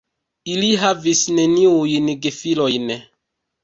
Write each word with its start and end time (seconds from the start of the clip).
Ili 0.53 0.69
havis 0.85 1.23
neniujn 1.35 2.11
gefilojn. 2.27 2.95